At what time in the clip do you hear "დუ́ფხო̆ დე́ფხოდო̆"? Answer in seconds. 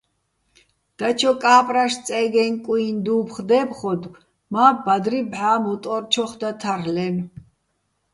3.05-4.15